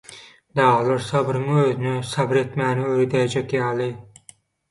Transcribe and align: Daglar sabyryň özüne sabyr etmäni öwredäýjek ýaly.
Daglar 0.59 1.01
sabyryň 1.07 1.51
özüne 1.65 1.91
sabyr 2.13 2.41
etmäni 2.43 2.87
öwredäýjek 2.93 3.53
ýaly. 3.59 3.93